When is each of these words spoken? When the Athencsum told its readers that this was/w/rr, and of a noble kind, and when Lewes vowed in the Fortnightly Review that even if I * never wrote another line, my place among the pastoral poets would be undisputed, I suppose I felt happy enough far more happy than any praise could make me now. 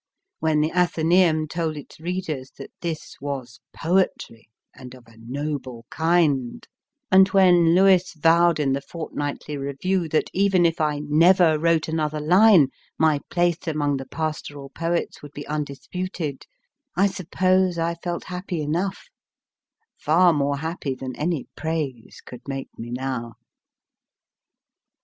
When 0.39 0.61
the 0.61 0.71
Athencsum 0.71 1.47
told 1.47 1.77
its 1.77 1.99
readers 1.99 2.49
that 2.57 2.71
this 2.81 3.17
was/w/rr, 3.21 4.39
and 4.73 4.95
of 4.95 5.05
a 5.05 5.17
noble 5.19 5.85
kind, 5.91 6.67
and 7.11 7.27
when 7.27 7.75
Lewes 7.75 8.13
vowed 8.15 8.59
in 8.59 8.73
the 8.73 8.81
Fortnightly 8.81 9.57
Review 9.57 10.09
that 10.09 10.31
even 10.33 10.65
if 10.65 10.81
I 10.81 10.97
* 10.99 11.01
never 11.07 11.59
wrote 11.59 11.87
another 11.87 12.19
line, 12.19 12.69
my 12.97 13.19
place 13.29 13.67
among 13.67 13.97
the 13.97 14.07
pastoral 14.07 14.71
poets 14.71 15.21
would 15.21 15.33
be 15.33 15.45
undisputed, 15.45 16.47
I 16.95 17.05
suppose 17.05 17.77
I 17.77 17.93
felt 17.93 18.23
happy 18.23 18.59
enough 18.63 19.03
far 19.99 20.33
more 20.33 20.57
happy 20.57 20.95
than 20.95 21.15
any 21.15 21.45
praise 21.55 22.21
could 22.25 22.41
make 22.47 22.69
me 22.75 22.89
now. 22.89 23.33